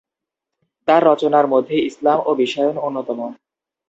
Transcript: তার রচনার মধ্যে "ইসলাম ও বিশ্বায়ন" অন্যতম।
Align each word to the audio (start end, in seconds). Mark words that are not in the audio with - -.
তার 0.87 1.01
রচনার 1.05 1.45
মধ্যে 1.47 1.75
"ইসলাম 1.89 2.19
ও 2.25 2.31
বিশ্বায়ন" 2.35 2.75
অন্যতম। 2.79 3.19